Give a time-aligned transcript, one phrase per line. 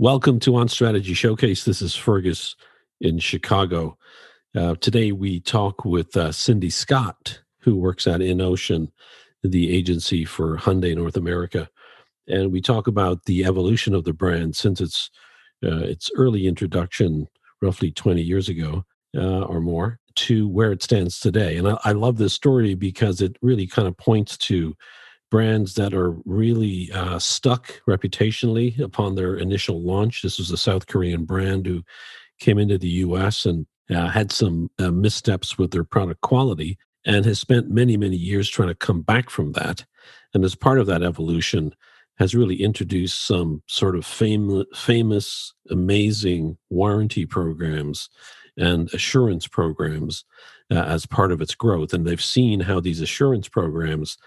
[0.00, 1.64] Welcome to On Strategy Showcase.
[1.64, 2.54] This is Fergus
[3.00, 3.98] in Chicago.
[4.56, 8.92] Uh, today we talk with uh, Cindy Scott, who works at Innocean,
[9.42, 11.68] the agency for Hyundai North America,
[12.28, 15.10] and we talk about the evolution of the brand since its
[15.64, 17.26] uh, its early introduction,
[17.60, 18.84] roughly 20 years ago
[19.16, 21.56] uh, or more, to where it stands today.
[21.56, 24.76] And I, I love this story because it really kind of points to
[25.30, 30.22] brands that are really uh, stuck reputationally upon their initial launch.
[30.22, 31.82] This was a South Korean brand who
[32.40, 37.24] came into the US and uh, had some uh, missteps with their product quality and
[37.24, 39.84] has spent many, many years trying to come back from that.
[40.34, 41.74] And as part of that evolution,
[42.18, 48.10] has really introduced some sort of fam- famous, amazing warranty programs
[48.56, 50.24] and assurance programs
[50.70, 51.92] uh, as part of its growth.
[51.92, 54.18] And they've seen how these assurance programs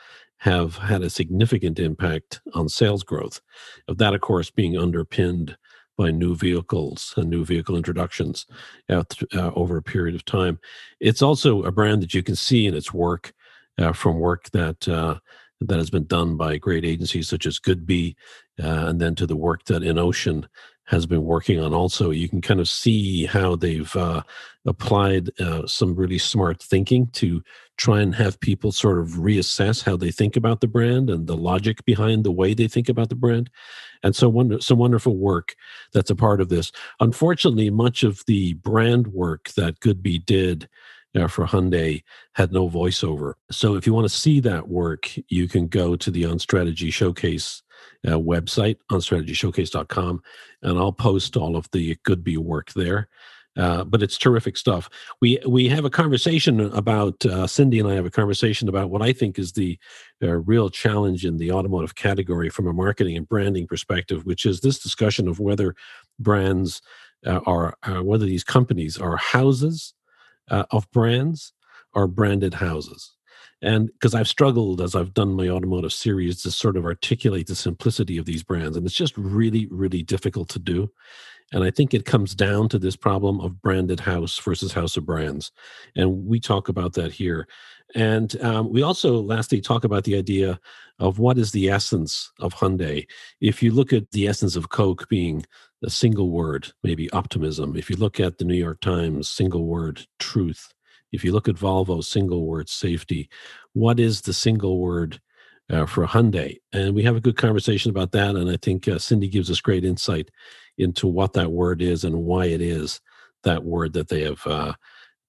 [0.42, 3.42] have had a significant impact on sales growth.
[3.88, 5.56] Of that, of course, being underpinned
[6.00, 8.48] by new vehicles and new vehicle introductions
[8.90, 10.60] th- uh, over a period of time.
[11.00, 13.34] It's also a brand that you can see in its work
[13.78, 15.20] uh, from work that uh,
[15.60, 18.16] that has been done by great agencies such as Goodby,
[18.60, 20.48] uh, and then to the work that Innocean
[20.92, 24.22] has been working on also you can kind of see how they've uh,
[24.68, 27.42] applied uh, some really smart thinking to
[27.78, 31.38] try and have people sort of reassess how they think about the brand and the
[31.38, 33.50] logic behind the way they think about the brand
[34.04, 35.56] and so wonder, some wonderful work
[35.94, 40.68] that's a part of this unfortunately much of the brand work that goodby did
[41.16, 42.04] uh, for Hyundai
[42.36, 43.34] had no voiceover.
[43.52, 46.90] So if you want to see that work, you can go to the On Strategy
[46.90, 47.62] Showcase
[48.08, 50.22] uh, website, onstrategyshowcase.com,
[50.64, 53.10] and I'll post all of the Goodby work there.
[53.58, 54.90] Uh, but it's terrific stuff.
[55.20, 59.02] We we have a conversation about uh, Cindy and I have a conversation about what
[59.02, 59.78] I think is the
[60.24, 64.62] uh, real challenge in the automotive category from a marketing and branding perspective, which is
[64.62, 65.76] this discussion of whether
[66.18, 66.82] brands
[67.26, 69.94] uh, are uh, whether these companies are houses
[70.50, 71.52] uh, of brands
[71.94, 73.12] or branded houses
[73.62, 77.56] and because I've struggled as I've done my automotive series to sort of articulate the
[77.56, 80.92] simplicity of these brands, and it's just really, really difficult to do.
[81.54, 85.06] And I think it comes down to this problem of branded house versus house of
[85.06, 85.52] brands.
[85.96, 87.48] And we talk about that here.
[87.94, 90.60] And um, we also, lastly, talk about the idea
[91.00, 93.06] of what is the essence of Hyundai.
[93.42, 95.46] If you look at the essence of Coke being
[95.84, 100.06] a single word, maybe optimism, if you look at the New York Times, single word,
[100.20, 100.74] truth,
[101.12, 103.30] if you look at Volvo, single word safety,
[103.74, 105.20] what is the single word
[105.70, 106.58] uh, for Hyundai?
[106.74, 108.36] And we have a good conversation about that.
[108.36, 110.30] And I think uh, Cindy gives us great insight
[110.78, 113.02] into what that word is and why it is
[113.44, 114.74] that word that they have uh,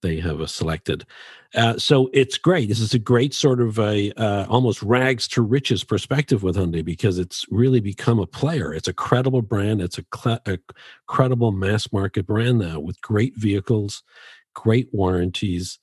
[0.03, 1.07] they have uh, selected.
[1.55, 2.69] Uh, so it's great.
[2.69, 6.85] This is a great sort of a uh, almost rags to riches perspective with Hyundai
[6.85, 8.75] because it's really become a player.
[8.75, 9.81] It's a credible brand.
[9.81, 10.59] It's a, cl- a
[11.07, 14.03] credible mass market brand now with great vehicles,
[14.55, 15.79] great warranties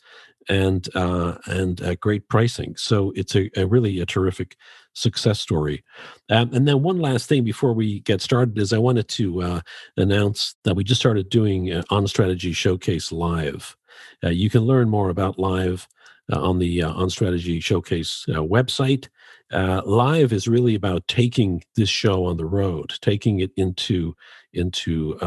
[0.49, 2.75] and uh, and uh, great pricing.
[2.75, 4.57] So it's a, a, really a terrific
[4.93, 5.83] success story.
[6.29, 9.61] Um, and then one last thing before we get started is I wanted to uh,
[9.95, 13.77] announce that we just started doing uh, On Strategy Showcase Live.
[14.23, 15.87] Uh, you can learn more about Live
[16.33, 19.07] uh, on the On Strategy Showcase website.
[19.51, 24.15] live is really about taking this show on the road, taking it into
[24.53, 25.19] into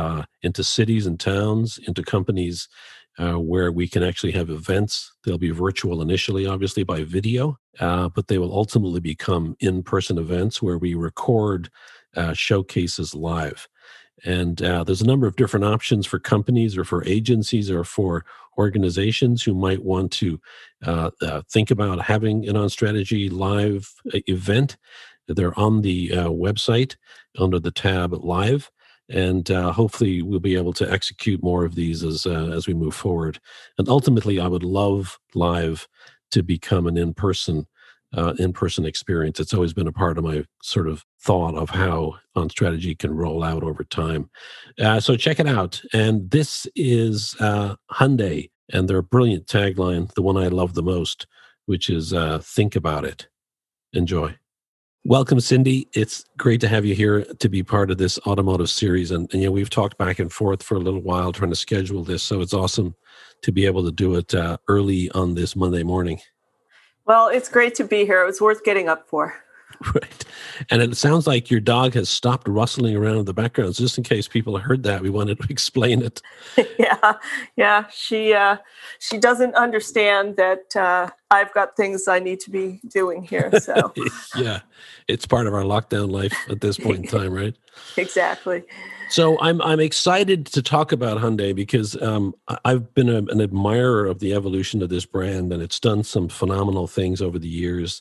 [0.42, 2.68] into cities and towns, into companies
[3.18, 5.12] uh, where we can actually have events.
[5.24, 10.18] They'll be virtual initially, obviously by video, uh, but they will ultimately become in person
[10.18, 11.70] events where we record
[12.16, 13.68] uh, showcases live.
[14.24, 18.24] And uh, there's a number of different options for companies or for agencies or for
[18.56, 20.40] organizations who might want to
[20.84, 23.92] uh, uh, think about having an on strategy live
[24.28, 24.76] event.
[25.26, 26.96] They're on the website
[27.38, 28.70] under the tab live
[29.08, 32.74] and uh, hopefully we'll be able to execute more of these as uh, as we
[32.74, 33.40] move forward.
[33.78, 35.88] And ultimately, I would love live
[36.30, 37.66] to become an in person
[38.14, 39.40] uh, in person experience.
[39.40, 43.14] It's always been a part of my sort of thought of how on strategy can
[43.14, 44.30] roll out over time.
[44.78, 45.80] Uh, so check it out.
[45.92, 51.26] And this is uh, Hyundai and their brilliant tagline, the one I love the most,
[51.66, 53.28] which is uh, "Think about it."
[53.92, 54.36] Enjoy.
[55.04, 55.88] Welcome, Cindy.
[55.94, 59.10] It's great to have you here to be part of this automotive series.
[59.10, 61.56] And, and you know, we've talked back and forth for a little while trying to
[61.56, 62.22] schedule this.
[62.22, 62.94] So it's awesome
[63.42, 66.20] to be able to do it uh, early on this Monday morning.
[67.04, 68.22] Well, it's great to be here.
[68.22, 69.34] It was worth getting up for.
[69.94, 70.24] Right.
[70.70, 73.76] And it sounds like your dog has stopped rustling around in the background.
[73.76, 76.22] So just in case people heard that, we wanted to explain it.
[76.78, 77.14] yeah.
[77.56, 77.84] Yeah.
[77.92, 78.56] She uh
[78.98, 83.50] she doesn't understand that uh I've got things I need to be doing here.
[83.60, 83.92] So
[84.36, 84.60] yeah.
[85.08, 87.54] It's part of our lockdown life at this point in time, right?
[87.96, 88.62] exactly.
[89.10, 94.06] So I'm I'm excited to talk about Hyundai because um, I've been a, an admirer
[94.06, 98.00] of the evolution of this brand, and it's done some phenomenal things over the years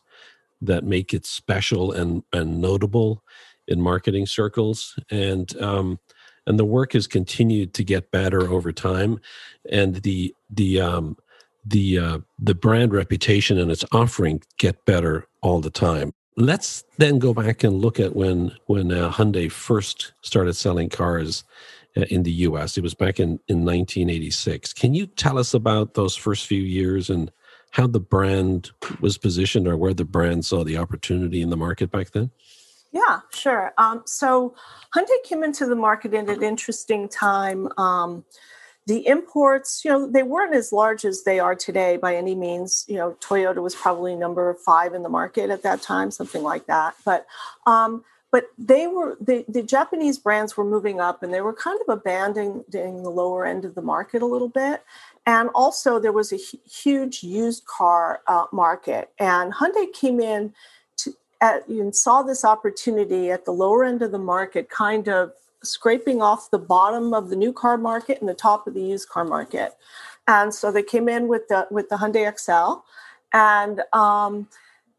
[0.62, 3.24] that make it special and and notable
[3.68, 6.00] in marketing circles and um,
[6.48, 9.20] and the work has continued to get better over time
[9.70, 11.18] and the the um,
[11.66, 16.14] the uh, the brand reputation and its offering get better all the time.
[16.38, 21.44] Let's then go back and look at when when uh, Hyundai first started selling cars
[21.96, 25.94] uh, in the US it was back in in 1986 can you tell us about
[25.94, 27.32] those first few years and
[27.72, 31.92] how the brand was positioned or where the brand saw the opportunity in the market
[31.92, 32.32] back then?
[32.92, 33.74] Yeah, sure.
[33.78, 34.54] Um, so
[34.96, 37.70] Hyundai came into the market at an interesting time.
[37.78, 38.26] Um,
[38.88, 42.84] the imports, you know, they weren't as large as they are today by any means.
[42.88, 46.66] You know, Toyota was probably number five in the market at that time, something like
[46.66, 46.96] that.
[47.06, 47.26] But
[47.66, 51.80] um, but they were the, the Japanese brands were moving up and they were kind
[51.86, 54.84] of abandoning the lower end of the market a little bit.
[55.26, 60.54] And also, there was a huge used car uh, market, and Hyundai came in
[60.98, 65.34] to, at, and saw this opportunity at the lower end of the market, kind of
[65.64, 69.10] scraping off the bottom of the new car market and the top of the used
[69.10, 69.74] car market.
[70.28, 72.84] And so they came in with the with the Hyundai Excel,
[73.34, 74.48] and um,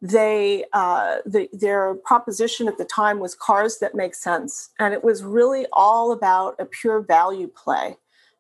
[0.03, 5.03] they uh, the, their proposition at the time was cars that make sense, and it
[5.03, 7.97] was really all about a pure value play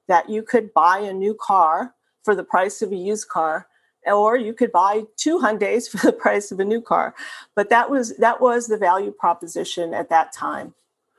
[0.09, 1.95] that you could buy a new car
[2.25, 3.69] for the price of a used car
[4.07, 7.15] or you could buy two Hyundais for the price of a new car.
[7.55, 10.75] But that was that was the value proposition at that time.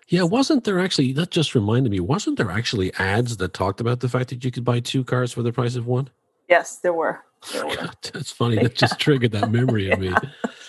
[0.09, 4.01] Yeah, wasn't there actually that just reminded me, wasn't there actually ads that talked about
[4.01, 6.09] the fact that you could buy two cars for the price of one?
[6.49, 7.23] Yes, there were.
[7.51, 8.55] God, that's funny.
[8.57, 10.13] That just triggered that memory of me.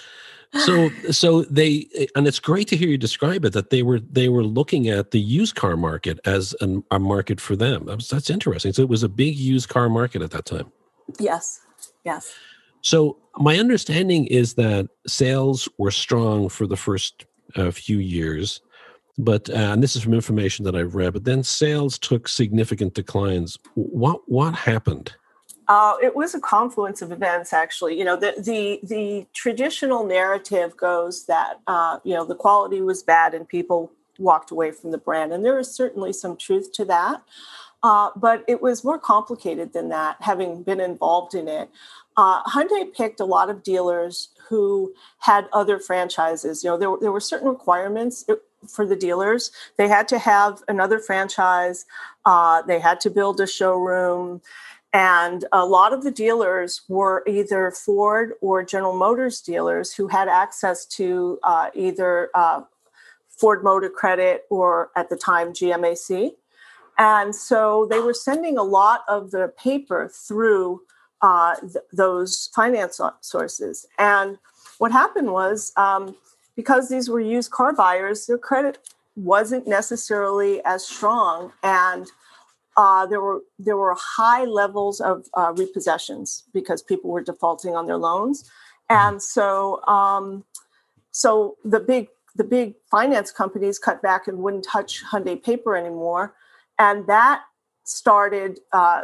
[0.65, 4.29] so so they and it's great to hear you describe it that they were they
[4.29, 7.87] were looking at the used car market as an, a market for them.
[7.87, 8.73] That's, that's interesting.
[8.73, 10.71] So it was a big used car market at that time.
[11.19, 11.61] Yes.
[12.05, 12.33] Yes.
[12.83, 17.25] So my understanding is that sales were strong for the first
[17.57, 18.61] uh, few years
[19.17, 22.95] but uh, and this is from information that i've read but then sales took significant
[22.95, 23.59] declines.
[23.75, 25.15] What what happened
[25.69, 27.99] uh, it was a confluence of events, actually.
[27.99, 33.03] You know, the the, the traditional narrative goes that uh, you know the quality was
[33.03, 36.85] bad and people walked away from the brand, and there is certainly some truth to
[36.87, 37.23] that.
[37.83, 40.17] Uh, but it was more complicated than that.
[40.21, 41.71] Having been involved in it,
[42.17, 46.65] uh, Hyundai picked a lot of dealers who had other franchises.
[46.65, 48.25] You know, there there were certain requirements.
[48.69, 49.51] for the dealers.
[49.77, 51.85] They had to have another franchise.
[52.25, 54.41] Uh, they had to build a showroom
[54.95, 60.29] and a lot of the dealers were either Ford or General Motors dealers who had
[60.29, 62.63] access to uh, either uh,
[63.29, 66.31] Ford Motor Credit or at the time GMAC.
[66.97, 70.83] And so they were sending a lot of the paper through
[71.23, 73.87] uh, th- those finance sources.
[73.99, 74.39] And
[74.79, 76.15] what happened was um,
[76.55, 78.79] because these were used car buyers, their credit
[79.17, 81.53] wasn't necessarily as strong.
[81.65, 82.07] And
[82.77, 87.87] uh, there were there were high levels of uh, repossessions because people were defaulting on
[87.87, 88.43] their loans,
[88.91, 89.13] mm-hmm.
[89.13, 90.45] and so um,
[91.11, 96.35] so the big the big finance companies cut back and wouldn't touch Hyundai paper anymore,
[96.79, 97.43] and that
[97.85, 99.03] started uh,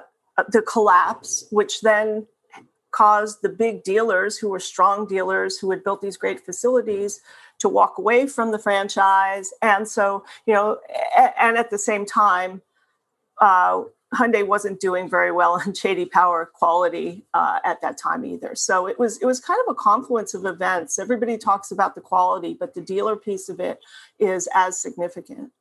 [0.48, 2.26] the collapse, which then
[2.90, 7.20] caused the big dealers who were strong dealers who had built these great facilities
[7.60, 10.78] to walk away from the franchise, and so you know,
[11.38, 12.62] and at the same time
[13.40, 13.82] uh,
[14.14, 16.06] Hyundai wasn't doing very well on J.D.
[16.06, 18.54] Power quality uh, at that time either.
[18.54, 20.98] So it was it was kind of a confluence of events.
[20.98, 23.80] Everybody talks about the quality, but the dealer piece of it
[24.18, 25.52] is as significant.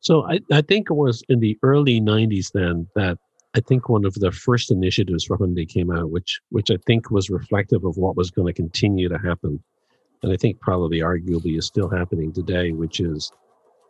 [0.00, 3.18] So I, I think it was in the early '90s then that
[3.54, 7.10] I think one of the first initiatives for Hyundai came out, which which I think
[7.10, 9.62] was reflective of what was going to continue to happen,
[10.22, 13.32] and I think probably arguably is still happening today, which is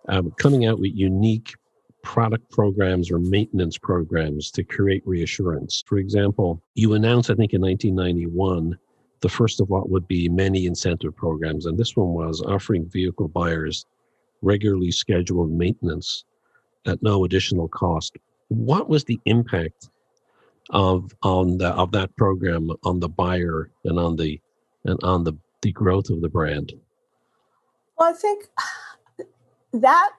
[0.08, 1.54] um, coming out with unique
[2.02, 5.82] product programs or maintenance programs to create reassurance.
[5.86, 8.78] For example, you announced, I think in 1991,
[9.20, 11.66] the first of what would be many incentive programs.
[11.66, 13.86] And this one was offering vehicle buyers
[14.42, 16.24] regularly scheduled maintenance
[16.86, 18.16] at no additional cost.
[18.48, 19.88] What was the impact
[20.70, 24.40] of on the of that program on the buyer and on the
[24.84, 26.72] and on the, the growth of the brand?
[27.98, 28.48] Well, I think
[29.72, 30.10] that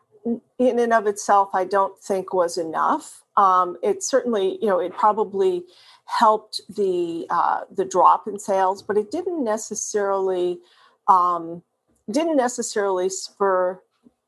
[0.60, 3.24] in and of itself, I don't think was enough.
[3.38, 5.64] Um, it certainly, you know, it probably
[6.06, 10.60] helped the uh, the drop in sales, but it didn't necessarily
[11.08, 11.62] um,
[12.10, 13.80] didn't necessarily spur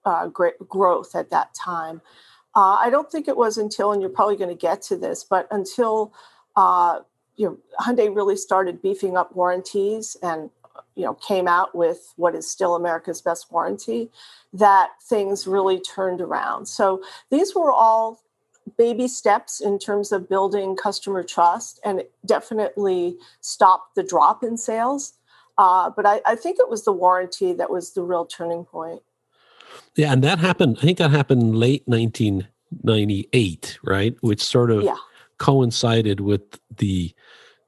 [0.05, 2.01] uh, growth at that time.
[2.55, 5.23] Uh, I don't think it was until, and you're probably going to get to this,
[5.23, 6.13] but until
[6.55, 6.99] uh,
[7.35, 10.49] you know Hyundai really started beefing up warranties and
[10.99, 14.09] you know came out with what is still America's best warranty,
[14.51, 16.65] that things really turned around.
[16.67, 17.01] So
[17.31, 18.21] these were all
[18.77, 24.57] baby steps in terms of building customer trust, and it definitely stopped the drop in
[24.57, 25.13] sales.
[25.57, 29.01] Uh, but I, I think it was the warranty that was the real turning point.
[29.95, 30.79] Yeah, and that happened.
[30.79, 34.17] I think that happened late 1998, right?
[34.19, 34.97] Which sort of yeah.
[35.37, 37.13] coincided with the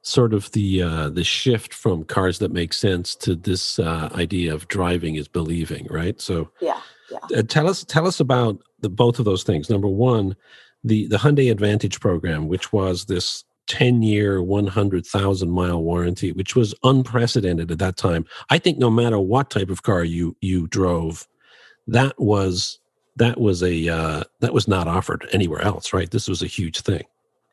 [0.02, 4.54] sort of the uh, the shift from cars that make sense to this uh, idea
[4.54, 6.20] of driving is believing, right?
[6.20, 6.82] So yeah,
[7.12, 7.40] yeah.
[7.40, 9.70] Uh, tell us tell us about the both of those things.
[9.70, 10.36] Number one,
[10.84, 16.74] the the Hyundai Advantage program, which was this 10 year 100,000 mile warranty which was
[16.84, 21.28] unprecedented at that time i think no matter what type of car you you drove
[21.88, 22.80] that was
[23.16, 26.82] that was a uh, that was not offered anywhere else right this was a huge
[26.82, 27.04] thing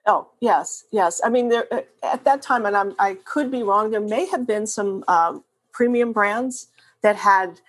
[0.08, 3.64] oh yes yes i mean there uh, at that time and I'm, i could be
[3.64, 6.68] wrong there may have been some um, premium brands
[7.02, 7.60] that had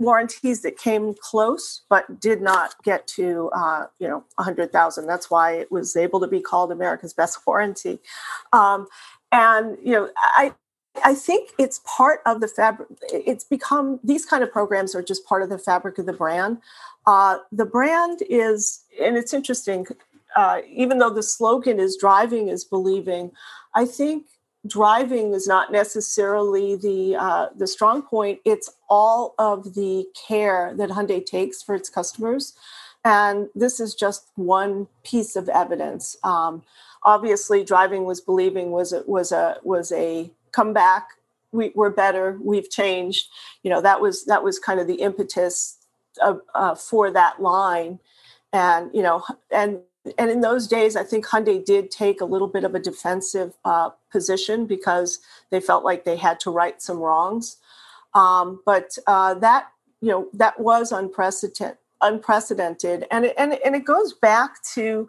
[0.00, 5.30] warranties that came close but did not get to uh, you know a 100000 that's
[5.30, 8.00] why it was able to be called america's best warranty
[8.54, 8.88] um,
[9.32, 10.54] and you know i
[11.04, 12.88] I think it's part of the fabric.
[13.12, 16.58] It's become these kind of programs are just part of the fabric of the brand.
[17.06, 19.86] Uh, the brand is, and it's interesting,
[20.36, 23.32] uh, even though the slogan is driving is believing,
[23.74, 24.26] I think
[24.66, 28.40] driving is not necessarily the uh, the strong point.
[28.44, 32.54] It's all of the care that Hyundai takes for its customers,
[33.04, 36.16] and this is just one piece of evidence.
[36.22, 36.62] Um,
[37.02, 41.08] obviously, driving was believing was a, was a was a comeback.
[41.52, 42.38] We, we're better.
[42.42, 43.28] We've changed.
[43.62, 45.78] You know that was that was kind of the impetus
[46.20, 48.00] uh, for that line,
[48.52, 49.80] and you know and
[50.18, 53.54] and in those days, I think Hyundai did take a little bit of a defensive
[53.64, 55.20] uh, position because
[55.50, 57.56] they felt like they had to right some wrongs.
[58.14, 59.68] Um, but uh, that
[60.00, 65.08] you know that was unprecedented, unprecedented, and it, and and it goes back to,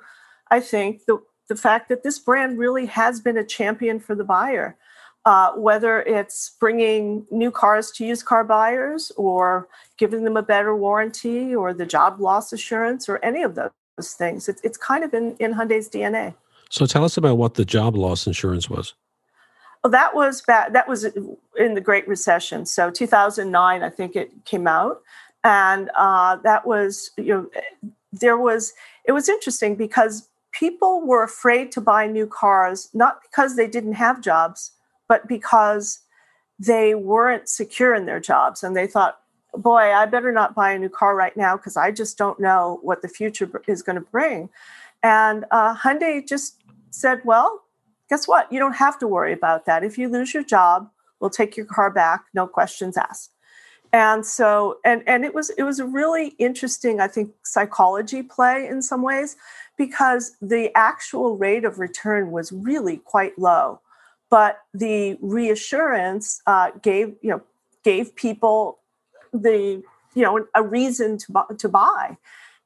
[0.52, 4.24] I think the the fact that this brand really has been a champion for the
[4.26, 4.78] buyer.
[5.26, 10.74] Uh, whether it's bringing new cars to used car buyers or giving them a better
[10.74, 14.48] warranty or the job loss assurance or any of those those things.
[14.48, 16.36] It's, it's kind of in, in Hyundai's DNA.
[16.70, 18.94] So tell us about what the job loss insurance was.
[19.84, 20.74] Well, that was bad.
[20.74, 22.66] That was in the Great Recession.
[22.66, 25.02] So 2009, I think it came out,
[25.44, 27.50] and uh, that was you know
[28.12, 28.74] there was
[29.06, 33.94] it was interesting because people were afraid to buy new cars not because they didn't
[33.94, 34.72] have jobs,
[35.08, 36.00] but because
[36.60, 39.20] they weren't secure in their jobs, and they thought
[39.58, 42.80] boy, I better not buy a new car right now because I just don't know
[42.82, 44.50] what the future is going to bring.
[45.04, 46.62] And uh, Hyundai just
[46.92, 47.64] said, well,
[48.10, 48.52] guess what?
[48.52, 49.84] You don't have to worry about that.
[49.84, 53.32] If you lose your job, we'll take your car back, no questions asked.
[53.94, 58.68] And so, and and it was it was a really interesting, I think, psychology play
[58.68, 59.38] in some ways,
[59.78, 63.80] because the actual rate of return was really quite low,
[64.30, 67.42] but the reassurance uh, gave you know
[67.84, 68.80] gave people
[69.34, 72.18] the you know a reason to buy, to buy.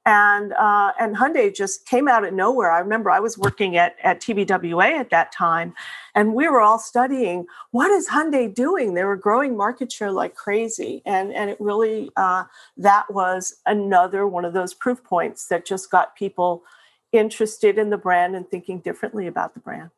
[0.04, 2.72] And uh, and Hyundai just came out of nowhere.
[2.72, 5.76] I remember I was working at at TBWA at that time,
[6.16, 8.96] and we were all studying what is Hyundai doing.
[8.96, 12.46] They were growing market share like crazy, and and it really uh,
[12.78, 16.64] that was another one of those proof points that just got people
[17.12, 19.92] interested in the brand and thinking differently about the brand.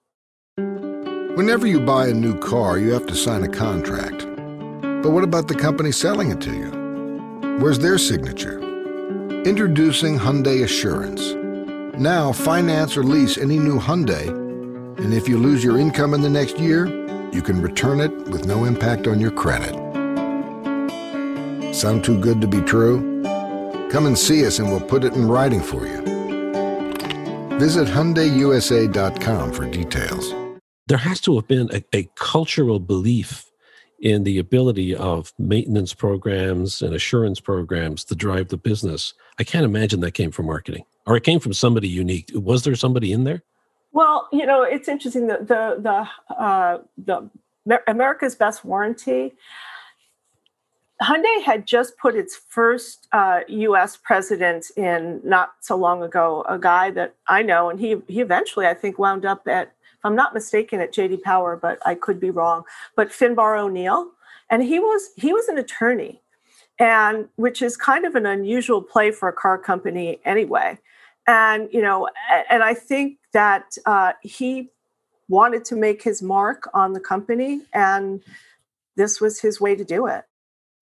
[1.38, 4.33] Whenever you buy a new car, you have to sign a contract.
[5.04, 7.58] But what about the company selling it to you?
[7.60, 8.62] Where's their signature?
[9.44, 11.34] Introducing Hyundai Assurance.
[12.00, 14.30] Now, finance or lease any new Hyundai,
[15.04, 16.88] and if you lose your income in the next year,
[17.34, 19.76] you can return it with no impact on your credit.
[21.76, 23.22] Sound too good to be true?
[23.92, 26.00] Come and see us and we'll put it in writing for you.
[27.60, 30.34] Visit HyundaiUSA.com for details.
[30.88, 33.52] There has to have been a, a cultural belief
[34.04, 39.14] in the ability of maintenance programs and assurance programs to drive the business.
[39.40, 42.30] I can't imagine that came from marketing or it came from somebody unique.
[42.36, 43.44] Was there somebody in there?
[43.94, 47.30] Well, you know, it's interesting that the the uh, the
[47.88, 49.34] America's Best Warranty.
[51.02, 53.98] Hyundai had just put its first uh, U.S.
[53.98, 56.46] president in not so long ago.
[56.48, 59.73] A guy that I know, and he he eventually, I think, wound up at,
[60.04, 61.18] I'm not mistaken, at J.D.
[61.18, 62.64] Power, but I could be wrong.
[62.96, 64.12] But Finbarr O'Neill,
[64.50, 66.22] and he was he was an attorney,
[66.80, 70.78] and which is kind of an unusual play for a car company anyway.
[71.28, 72.10] And you know,
[72.50, 74.70] and I think that uh, he
[75.30, 78.22] wanted to make his mark on the company, and
[78.96, 80.26] this was his way to do it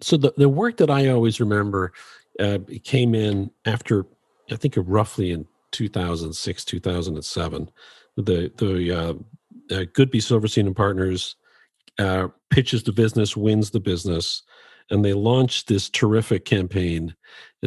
[0.02, 1.94] so the, the work that I always remember
[2.40, 4.06] uh, came in after
[4.52, 7.70] I think roughly in 2006 2007
[8.18, 9.14] the the uh,
[9.74, 11.36] uh, Goodby Silverstein and Partners
[12.00, 14.44] uh, pitches the business wins the business
[14.90, 17.16] and they launched this terrific campaign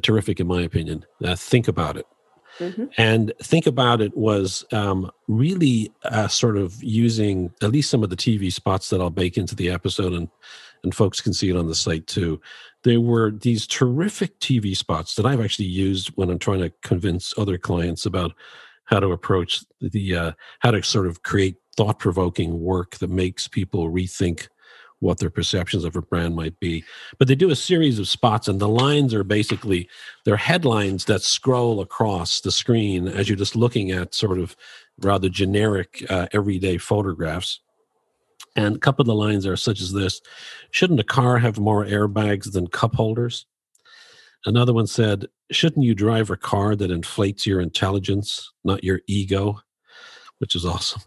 [0.03, 2.07] terrific in my opinion uh, think about it
[2.59, 2.85] Mm-hmm.
[2.99, 8.11] And think about it was um, really uh, sort of using at least some of
[8.11, 10.29] the TV spots that I'll bake into the episode, and
[10.85, 12.41] and folks can see it on the site too.
[12.85, 17.35] There were these terrific TV spots that I've actually used when I'm trying to convince
[17.39, 18.33] other clients about
[18.95, 23.49] how to approach the uh, how to sort of create thought provoking work that makes
[23.49, 24.49] people rethink
[25.01, 26.85] what their perceptions of a brand might be.
[27.19, 29.89] But they do a series of spots, and the lines are basically
[30.25, 34.57] they're headlines that scroll across the screen as you're just looking at sort of
[35.01, 37.61] rather generic uh, everyday photographs.
[38.57, 40.21] And a couple of the lines are such as this
[40.71, 43.47] Shouldn't a car have more airbags than cup holders?
[44.47, 49.61] Another one said, Shouldn't you drive a car that inflates your intelligence, not your ego?
[50.39, 51.03] Which is awesome.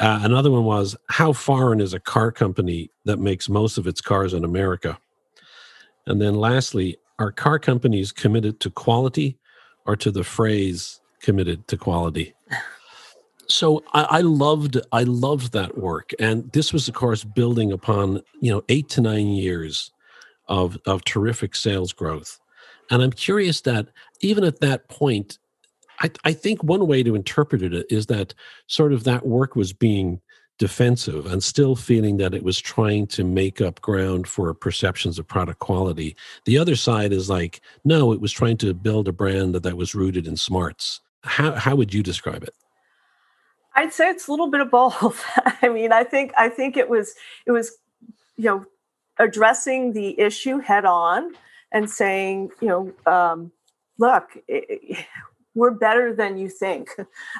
[0.00, 4.00] Uh, another one was how foreign is a car company that makes most of its
[4.00, 4.98] cars in America?
[6.06, 9.38] And then lastly, are car companies committed to quality
[9.86, 12.34] or to the phrase committed to quality?
[13.48, 16.10] So I, I loved I loved that work.
[16.18, 19.90] And this was of course building upon, you know, eight to nine years
[20.48, 22.40] of of terrific sales growth.
[22.92, 23.88] And I'm curious that
[24.20, 25.38] even at that point,
[26.00, 28.34] I, I think one way to interpret it is that
[28.66, 30.20] sort of that work was being
[30.58, 35.26] defensive and still feeling that it was trying to make up ground for perceptions of
[35.26, 36.14] product quality.
[36.44, 39.78] The other side is like, no, it was trying to build a brand that, that
[39.78, 41.00] was rooted in smarts.
[41.22, 42.54] How, how would you describe it?
[43.74, 45.24] I'd say it's a little bit of both.
[45.62, 47.14] I mean, I think I think it was
[47.46, 47.72] it was
[48.36, 48.66] you know
[49.18, 51.32] addressing the issue head on
[51.72, 53.50] and saying you know um,
[53.98, 55.06] look it,
[55.54, 56.88] we're better than you think.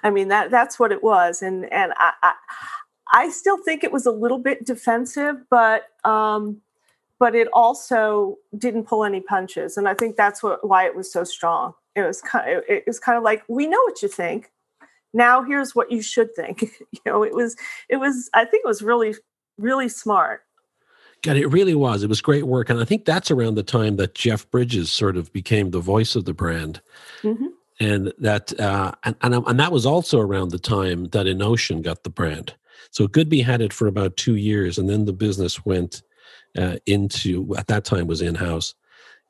[0.03, 2.33] I mean that that's what it was, and and I I,
[3.13, 6.61] I still think it was a little bit defensive, but um,
[7.19, 11.13] but it also didn't pull any punches, and I think that's what why it was
[11.13, 11.75] so strong.
[11.95, 14.51] It was kind of, it was kind of like we know what you think.
[15.15, 16.63] Now here's what you should think.
[16.93, 17.57] you know, it was
[17.89, 19.15] it was I think it was really
[19.59, 20.43] really smart.
[21.23, 22.03] God, it really was.
[22.03, 25.17] It was great work, and I think that's around the time that Jeff Bridges sort
[25.17, 26.81] of became the voice of the brand.
[27.23, 27.47] Mm-hmm
[27.81, 32.05] and that uh, and, and, and that was also around the time that Innocean got
[32.05, 32.55] the brand.
[32.91, 36.03] So Goodby had it for about two years, and then the business went
[36.57, 38.75] uh, into at that time was in house.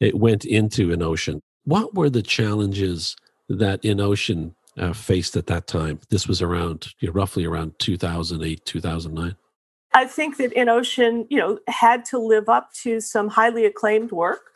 [0.01, 1.41] It went into Innocean.
[1.65, 3.17] What were the challenges
[3.49, 6.01] that Innocean uh, faced at that time?
[6.11, 9.37] This was around you know, roughly around 2008, 2009.
[9.95, 14.53] I think that Innocean, you know, had to live up to some highly acclaimed work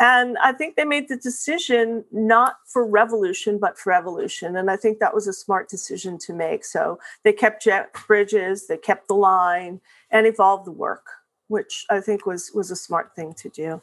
[0.00, 4.56] and I think they made the decision not for revolution, but for evolution.
[4.56, 6.64] And I think that was a smart decision to make.
[6.64, 11.06] So they kept Jeff Bridges, they kept the line, and evolved the work,
[11.48, 13.82] which I think was was a smart thing to do.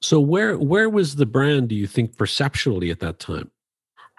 [0.00, 3.52] So where where was the brand, do you think, perceptually at that time?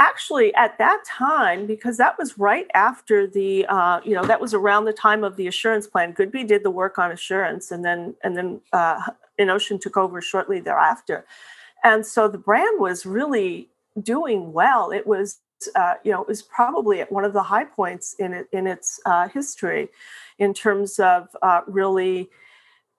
[0.01, 4.53] Actually, at that time, because that was right after the, uh, you know, that was
[4.53, 6.13] around the time of the assurance plan.
[6.13, 9.01] Goodby did the work on assurance, and then and then uh,
[9.37, 11.25] Innocean took over shortly thereafter.
[11.83, 13.69] And so the brand was really
[14.01, 14.91] doing well.
[14.91, 15.39] It was,
[15.75, 18.67] uh, you know, it was probably at one of the high points in it, in
[18.67, 19.89] its uh, history,
[20.37, 22.29] in terms of uh, really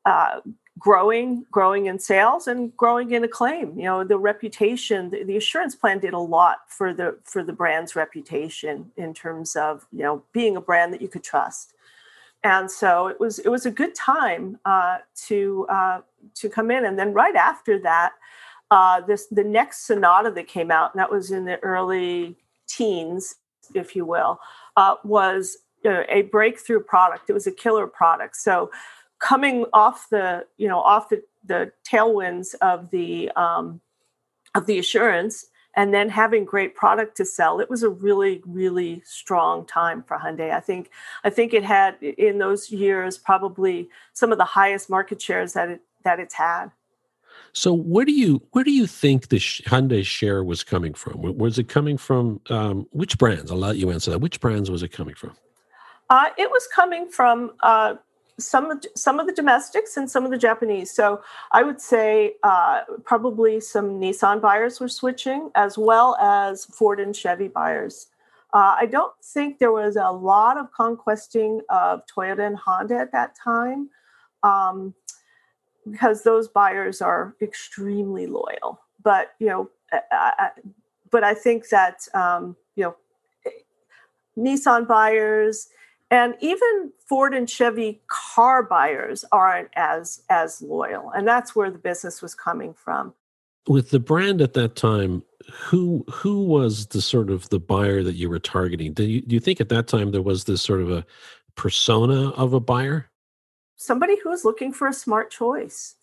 [0.05, 0.41] uh,
[0.81, 3.79] growing, growing in sales and growing in acclaim.
[3.79, 7.53] You know, the reputation, the, the, assurance plan did a lot for the for the
[7.53, 11.75] brand's reputation in terms of you know being a brand that you could trust.
[12.43, 16.01] And so it was it was a good time uh, to uh,
[16.37, 16.87] to come in.
[16.87, 18.15] And then right after that
[18.71, 23.37] uh, this the next sonata that came out and that was in the early teens
[23.75, 24.41] if you will
[24.77, 27.31] uh, was a breakthrough product.
[27.31, 28.37] It was a killer product.
[28.37, 28.71] So
[29.21, 33.81] coming off the you know off the, the tailwinds of the um,
[34.55, 39.01] of the assurance and then having great product to sell it was a really really
[39.05, 40.91] strong time for hyundai i think
[41.23, 45.69] i think it had in those years probably some of the highest market shares that
[45.69, 46.73] it that it's had
[47.53, 51.23] So where do you where do you think the Hyundai share was coming from?
[51.23, 53.51] Was it coming from um, which brands?
[53.51, 54.21] I'll let you answer that.
[54.21, 55.33] Which brands was it coming from?
[56.09, 57.95] Uh, it was coming from uh,
[58.41, 60.91] some of, some of the domestics and some of the Japanese.
[60.91, 61.23] So
[61.53, 67.15] I would say uh, probably some Nissan buyers were switching, as well as Ford and
[67.15, 68.09] Chevy buyers.
[68.53, 73.13] Uh, I don't think there was a lot of conquesting of Toyota and Honda at
[73.13, 73.91] that time.
[74.43, 74.95] Um,
[75.89, 78.81] because those buyers are extremely loyal.
[79.03, 80.51] But you know, I, I,
[81.11, 82.97] but I think that um, you know,
[84.37, 85.69] Nissan buyers
[86.11, 91.79] and even Ford and Chevy car buyers aren't as as loyal, and that's where the
[91.79, 93.15] business was coming from.
[93.69, 98.15] With the brand at that time, who who was the sort of the buyer that
[98.15, 98.93] you were targeting?
[98.93, 101.05] Do you do you think at that time there was this sort of a
[101.57, 103.11] persona of a buyer?
[103.81, 105.95] somebody who's looking for a smart choice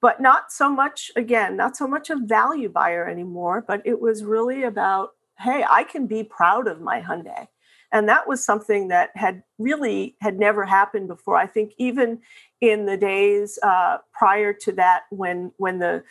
[0.00, 4.24] but not so much again not so much a value buyer anymore but it was
[4.24, 7.46] really about hey i can be proud of my hyundai
[7.92, 11.36] and that was something that had really had never happened before.
[11.36, 12.20] I think even
[12.60, 16.02] in the days uh, prior to that when when the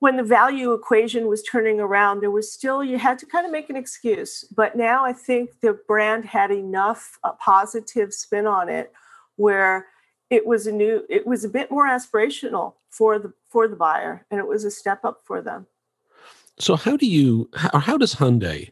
[0.00, 3.52] when the value equation was turning around there was still you had to kind of
[3.52, 4.44] make an excuse.
[4.54, 8.92] But now i think the brand had enough uh, positive spin on it
[9.36, 9.86] where
[10.30, 14.26] it was a new it was a bit more aspirational for the for the buyer
[14.30, 15.66] and it was a step up for them.
[16.58, 18.70] So how do you or how does hyundai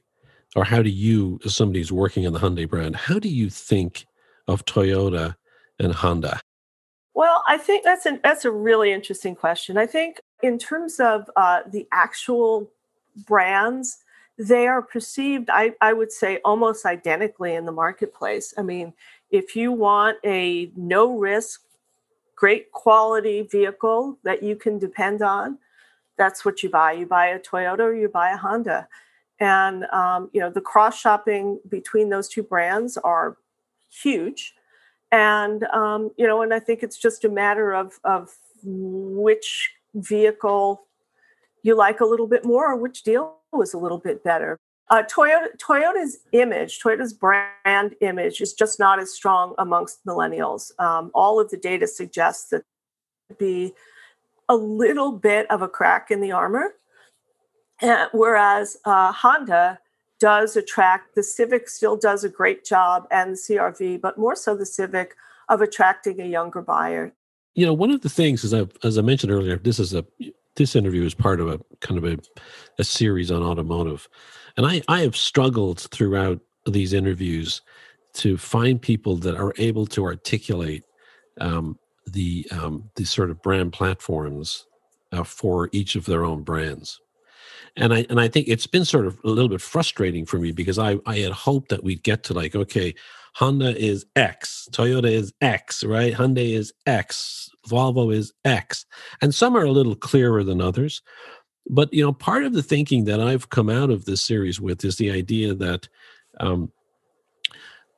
[0.56, 3.48] or how do you as somebody who's working in the hyundai brand how do you
[3.48, 4.06] think
[4.48, 5.34] of toyota
[5.78, 6.40] and honda
[7.14, 11.30] well i think that's an that's a really interesting question i think in terms of
[11.36, 12.70] uh, the actual
[13.26, 13.98] brands
[14.38, 18.92] they are perceived I, I would say almost identically in the marketplace i mean
[19.30, 21.62] if you want a no risk,
[22.34, 25.58] great quality vehicle that you can depend on,
[26.16, 26.92] that's what you buy.
[26.92, 28.88] You buy a Toyota or you buy a Honda.
[29.38, 33.36] And um, you know the cross shopping between those two brands are
[33.90, 34.54] huge,
[35.12, 40.86] and um, you know, and I think it's just a matter of of which vehicle
[41.62, 44.58] you like a little bit more or which deal was a little bit better.
[44.88, 50.70] Uh, Toyota, Toyota's image, Toyota's brand image, is just not as strong amongst millennials.
[50.78, 52.62] Um, all of the data suggests that
[53.38, 53.72] be
[54.48, 56.74] a little bit of a crack in the armor,
[57.80, 59.78] and, whereas uh, Honda
[60.18, 64.56] does attract the Civic still does a great job, and the CRV, but more so
[64.56, 65.14] the Civic
[65.48, 67.12] of attracting a younger buyer.
[67.54, 70.04] You know, one of the things, as I as I mentioned earlier, this is a
[70.56, 72.18] this interview is part of a kind of a,
[72.78, 74.08] a series on automotive
[74.56, 77.60] and I, I have struggled throughout these interviews
[78.14, 80.84] to find people that are able to articulate
[81.40, 84.66] um, the um, the sort of brand platforms
[85.12, 87.00] uh, for each of their own brands.
[87.76, 90.52] And I and I think it's been sort of a little bit frustrating for me
[90.52, 92.94] because I I had hoped that we'd get to like okay,
[93.34, 96.14] Honda is X, Toyota is X, right?
[96.14, 98.86] Hyundai is X, Volvo is X,
[99.20, 101.02] and some are a little clearer than others.
[101.68, 104.84] But you know, part of the thinking that I've come out of this series with
[104.84, 105.88] is the idea that
[106.40, 106.72] um,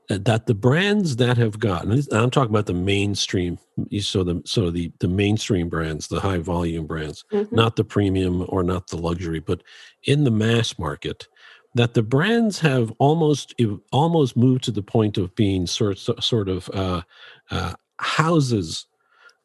[0.09, 3.59] that the brands that have gotten i'm talking about the mainstream
[4.01, 7.55] so the so the the mainstream brands the high volume brands mm-hmm.
[7.55, 9.63] not the premium or not the luxury but
[10.05, 11.29] in the mass market
[11.75, 13.55] that the brands have almost
[13.93, 17.03] almost moved to the point of being sort sort of uh,
[17.51, 18.87] uh, houses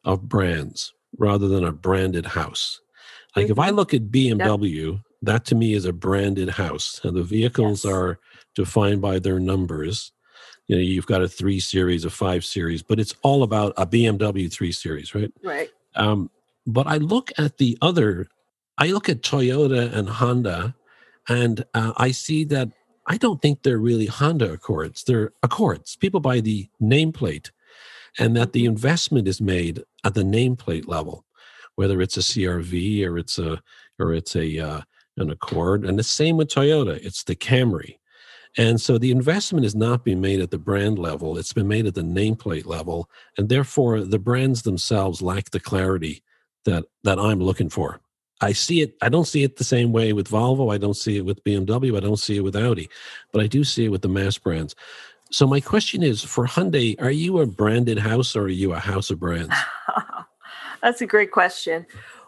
[0.04, 2.80] of brands rather than a branded house
[3.36, 3.76] like if I mm-hmm.
[3.76, 7.92] look at BMW, that to me is a branded house, and the vehicles yes.
[7.92, 8.18] are
[8.54, 10.12] defined by their numbers.
[10.66, 13.86] You know, you've got a three series, a five series, but it's all about a
[13.86, 15.32] BMW three series, right?
[15.42, 15.70] Right.
[15.94, 16.30] Um,
[16.66, 18.26] but I look at the other,
[18.78, 20.74] I look at Toyota and Honda,
[21.28, 22.70] and uh, I see that
[23.06, 25.04] I don't think they're really Honda Accords.
[25.04, 25.96] They're Accords.
[25.96, 27.50] People buy the nameplate,
[28.18, 31.24] and that the investment is made at the nameplate level
[31.76, 33.60] whether it's a CRV or it's a
[33.98, 34.80] or it's a uh,
[35.16, 36.98] an Accord, and the same with Toyota.
[37.04, 37.98] It's the Camry,
[38.56, 41.86] and so the investment is not being made at the brand level; it's been made
[41.86, 46.22] at the nameplate level, and therefore the brands themselves lack the clarity
[46.64, 48.00] that that I'm looking for.
[48.40, 48.96] I see it.
[49.00, 50.72] I don't see it the same way with Volvo.
[50.72, 51.96] I don't see it with BMW.
[51.96, 52.88] I don't see it with Audi,
[53.32, 54.74] but I do see it with the mass brands.
[55.30, 58.78] So my question is for Hyundai: Are you a branded house or are you a
[58.78, 59.54] house of brands?
[60.82, 61.86] That's a great question.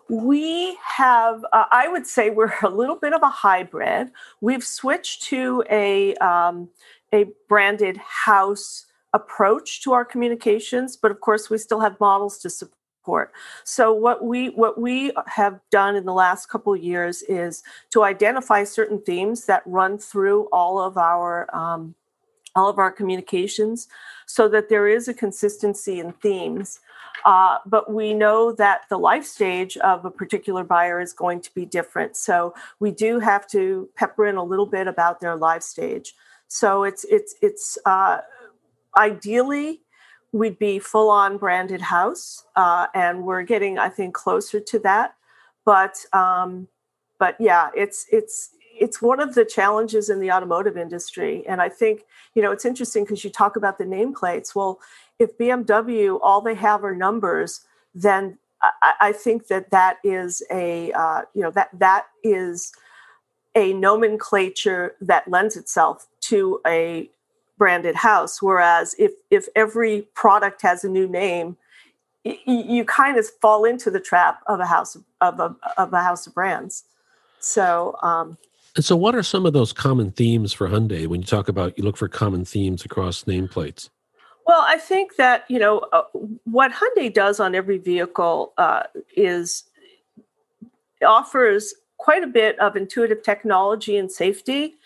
[0.08, 4.12] We have, uh, I would say, we're a little bit of a hybrid.
[4.40, 6.68] We've switched to a um,
[7.12, 12.50] a branded house approach to our communications, but of course, we still have models to
[12.50, 13.32] support.
[13.64, 18.02] So what we what we have done in the last couple of years is to
[18.02, 21.94] identify certain themes that run through all of our um,
[22.54, 23.88] all of our communications,
[24.26, 26.80] so that there is a consistency in themes.
[27.24, 31.52] Uh, but we know that the life stage of a particular buyer is going to
[31.54, 32.16] be different.
[32.16, 36.14] So we do have to pepper in a little bit about their life stage.
[36.48, 38.18] So it's it's it's uh,
[38.96, 39.80] ideally
[40.32, 45.14] we'd be full on branded house, uh, and we're getting I think closer to that.
[45.64, 46.68] But um,
[47.18, 51.68] but yeah, it's it's it's one of the challenges in the automotive industry, and I
[51.68, 54.54] think you know it's interesting because you talk about the nameplates.
[54.54, 54.80] Well,
[55.18, 57.62] if BMW all they have are numbers,
[57.94, 62.72] then I, I think that that is a uh, you know that that is
[63.54, 67.10] a nomenclature that lends itself to a
[67.58, 68.42] branded house.
[68.42, 71.56] Whereas if if every product has a new name,
[72.24, 76.02] y- you kind of fall into the trap of a house of, a of a
[76.02, 76.84] house of brands.
[77.40, 77.96] So.
[78.02, 78.38] Um,
[78.78, 81.84] so, what are some of those common themes for Hyundai when you talk about you
[81.84, 83.88] look for common themes across nameplates?
[84.46, 86.02] Well, I think that you know uh,
[86.44, 88.84] what Hyundai does on every vehicle uh,
[89.16, 89.64] is
[91.04, 94.76] offers quite a bit of intuitive technology and safety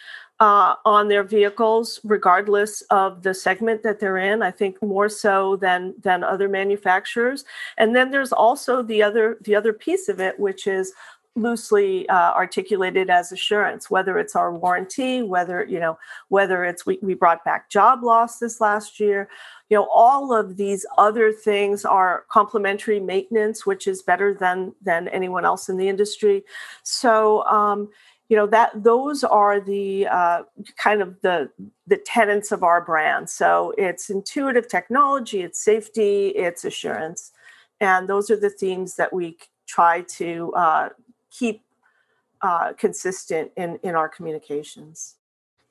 [0.40, 4.42] uh, on their vehicles, regardless of the segment that they're in.
[4.42, 7.44] I think more so than than other manufacturers.
[7.76, 10.94] And then there's also the other the other piece of it, which is
[11.36, 15.96] loosely uh, articulated as assurance whether it's our warranty whether you know
[16.28, 19.28] whether it's we, we brought back job loss this last year.
[19.68, 25.08] You know all of these other things are complementary maintenance which is better than than
[25.08, 26.42] anyone else in the industry.
[26.82, 27.88] So um,
[28.28, 30.42] you know that those are the uh,
[30.76, 31.50] kind of the
[31.86, 33.30] the tenets of our brand.
[33.30, 37.30] So it's intuitive technology it's safety it's assurance.
[37.80, 40.88] And those are the themes that we try to uh,
[41.30, 41.62] keep
[42.42, 45.16] uh, consistent in in our communications.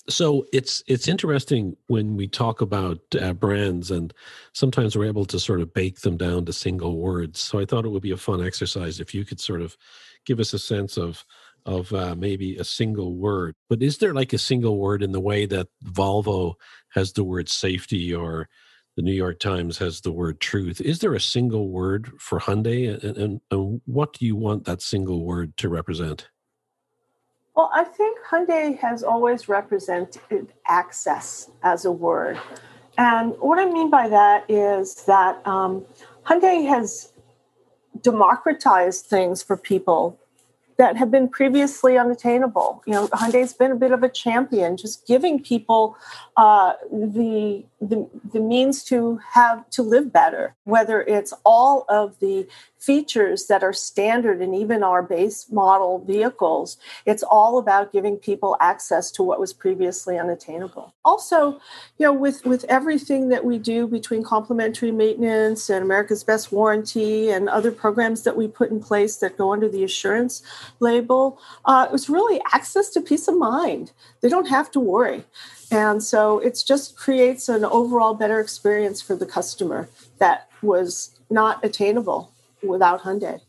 [0.07, 4.13] So it's it's interesting when we talk about uh, brands, and
[4.53, 7.39] sometimes we're able to sort of bake them down to single words.
[7.39, 9.77] So I thought it would be a fun exercise if you could sort of
[10.25, 11.23] give us a sense of
[11.65, 13.55] of uh, maybe a single word.
[13.69, 16.55] But is there like a single word in the way that Volvo
[16.89, 18.49] has the word safety or
[18.99, 20.81] the New York Times has the word truth.
[20.81, 24.81] Is there a single word for Hyundai, and, and, and what do you want that
[24.81, 26.27] single word to represent?
[27.55, 32.41] Well, I think Hyundai has always represented access as a word.
[32.97, 35.85] And what I mean by that is that um,
[36.25, 37.13] Hyundai has
[38.01, 40.19] democratized things for people
[40.75, 42.83] that have been previously unattainable.
[42.85, 45.95] You know, Hyundai's been a bit of a champion, just giving people
[46.35, 50.55] uh, the, the the means to have to live better.
[50.65, 56.77] Whether it's all of the features that are standard in even our base model vehicles,
[57.05, 60.93] it's all about giving people access to what was previously unattainable.
[61.05, 61.59] Also,
[61.97, 67.29] you know, with with everything that we do between complementary maintenance and America's Best Warranty
[67.29, 70.41] and other programs that we put in place that go under the assurance
[70.79, 73.93] label, uh, it was really access to peace of mind.
[74.21, 75.23] They don't have to worry.
[75.71, 81.63] And so it just creates an overall better experience for the customer that was not
[81.63, 82.31] attainable
[82.63, 83.39] without Hyundai.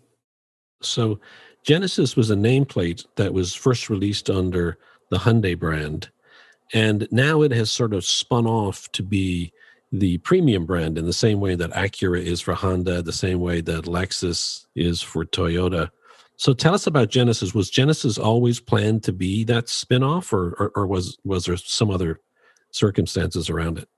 [0.83, 1.19] So
[1.63, 4.79] Genesis was a nameplate that was first released under
[5.11, 6.11] the Hyundai brand.
[6.73, 9.53] And now it has sort of spun off to be
[9.93, 13.61] the premium brand in the same way that Acura is for Honda, the same way
[13.63, 15.91] that Lexus is for Toyota.
[16.41, 17.53] So tell us about Genesis.
[17.53, 21.91] Was Genesis always planned to be that spinoff, or, or, or was was there some
[21.91, 22.19] other
[22.71, 23.91] circumstances around it?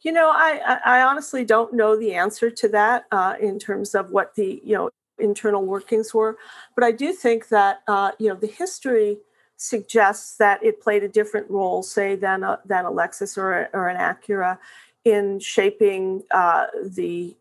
[0.00, 4.10] You know, I I honestly don't know the answer to that uh, in terms of
[4.10, 6.38] what the you know internal workings were,
[6.74, 9.18] but I do think that uh, you know the history
[9.58, 13.68] suggests that it played a different role, say, than a, than a Lexus or, a,
[13.74, 14.56] or an Acura
[15.04, 17.36] in shaping uh, the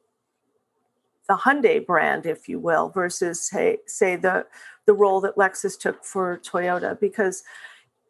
[1.27, 4.45] the Hyundai brand, if you will, versus say, say the
[4.85, 6.99] the role that Lexus took for Toyota.
[6.99, 7.43] Because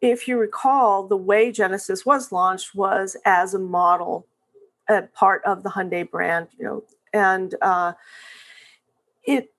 [0.02, 4.26] if you recall, the way Genesis was launched was as a model,
[4.88, 7.94] a part of the Hyundai brand, you know, and uh,
[9.24, 9.52] it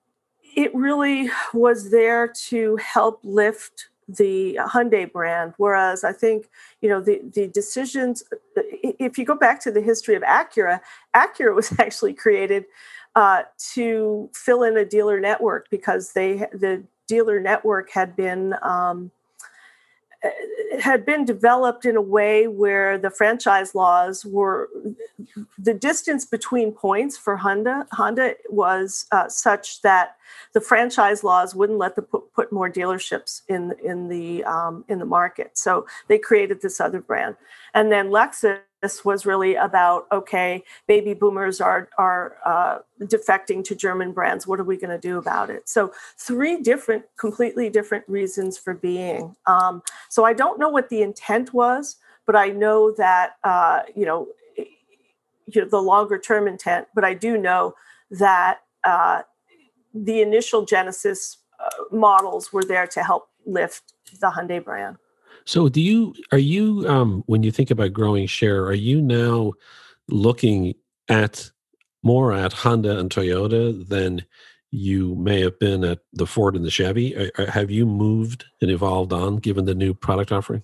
[0.56, 5.54] it really was there to help lift the Hyundai brand.
[5.58, 6.50] Whereas I think,
[6.82, 8.24] you know, the, the decisions,
[8.56, 10.80] if you go back to the history of Acura,
[11.16, 12.66] Acura was actually created
[13.18, 13.42] uh,
[13.74, 19.10] to fill in a dealer network because they the dealer network had been um,
[20.22, 20.30] eh,
[20.80, 24.70] had been developed in a way where the franchise laws were
[25.58, 30.18] the distance between points for Honda Honda was uh, such that
[30.54, 35.00] the franchise laws wouldn't let them put, put more dealerships in in the um, in
[35.00, 35.58] the market.
[35.58, 37.36] So they created this other brand,
[37.74, 38.60] and then Lexus
[39.04, 44.46] was really about okay, baby boomers are are uh, defecting to German brands.
[44.46, 45.68] What are we going to do about it?
[45.68, 49.36] So three different, completely different reasons for being.
[49.46, 54.06] Um, so I don't know what the intent was, but I know that uh, you
[54.06, 56.88] know, you know the longer term intent.
[56.94, 57.74] But I do know
[58.12, 59.24] that uh,
[59.94, 64.98] the initial Genesis uh, models were there to help lift the Hyundai brand.
[65.48, 69.54] So, do you are you um, when you think about growing share, are you now
[70.10, 70.76] looking
[71.08, 71.50] at
[72.04, 74.26] more at Honda and Toyota than
[74.72, 77.32] you may have been at the Ford and the Chevy?
[77.48, 80.64] have you moved and evolved on given the new product offering?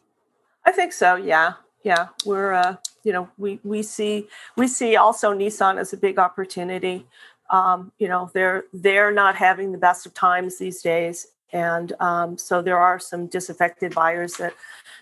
[0.65, 1.15] I think so.
[1.15, 1.53] Yeah,
[1.85, 2.09] yeah.
[2.25, 7.05] We're uh, you know we we see we see also Nissan as a big opportunity.
[7.51, 12.37] Um, you know they're they're not having the best of times these days, and um,
[12.37, 14.53] so there are some disaffected buyers that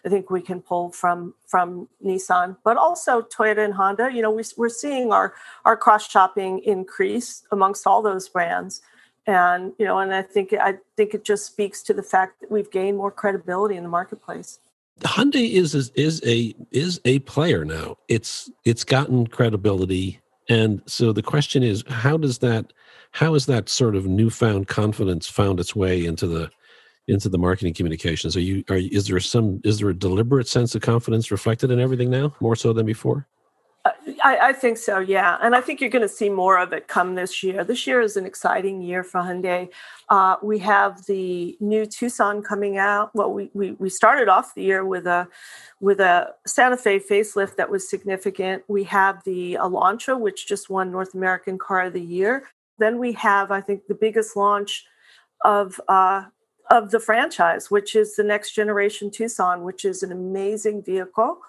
[0.05, 4.11] I think we can pull from from Nissan, but also Toyota and Honda.
[4.13, 5.33] You know, we, we're seeing our
[5.65, 8.81] our cross shopping increase amongst all those brands,
[9.25, 12.51] and you know, and I think I think it just speaks to the fact that
[12.51, 14.59] we've gained more credibility in the marketplace.
[15.01, 17.97] Hyundai is is, is a is a player now.
[18.07, 20.19] It's it's gotten credibility,
[20.51, 22.73] and so the question is, how does that
[23.11, 26.51] how has that sort of newfound confidence found its way into the
[27.07, 28.35] into the marketing communications?
[28.35, 31.79] Are you are is there some is there a deliberate sense of confidence reflected in
[31.79, 33.29] everything now more so than before?
[34.23, 36.87] I, I, think so, yeah, and I think you're going to see more of it
[36.87, 37.63] come this year.
[37.63, 39.69] This year is an exciting year for Hyundai.
[40.09, 43.13] Uh, we have the new Tucson coming out.
[43.15, 45.27] Well, we, we we started off the year with a
[45.79, 48.63] with a Santa Fe facelift that was significant.
[48.67, 52.43] We have the Elantra, which just won North American Car of the Year,
[52.81, 54.85] then we have, I think, the biggest launch
[55.45, 56.25] of uh,
[56.69, 61.39] of the franchise, which is the next generation Tucson, which is an amazing vehicle.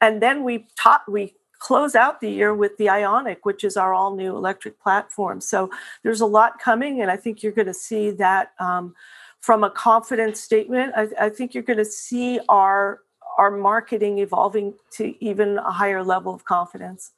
[0.00, 3.94] And then we top we close out the year with the Ioniq, which is our
[3.94, 5.40] all new electric platform.
[5.40, 5.70] So
[6.02, 8.94] there's a lot coming, and I think you're going to see that um,
[9.40, 10.92] from a confidence statement.
[10.96, 13.00] I, I think you're going to see our
[13.38, 17.12] our marketing evolving to even a higher level of confidence.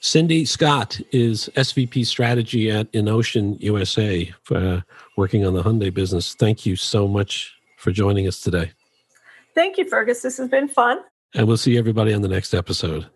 [0.00, 4.80] Cindy Scott is SVP strategy at Innocean USA, uh,
[5.16, 6.34] working on the Hyundai business.
[6.34, 8.72] Thank you so much for joining us today.
[9.54, 10.20] Thank you, Fergus.
[10.22, 10.98] This has been fun.
[11.34, 13.08] And we'll see everybody on the next episode.